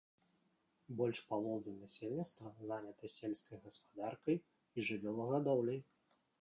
[1.01, 5.81] Больш паловы насельніцтва занята сельскай гаспадаркай і жывёлагадоўляй.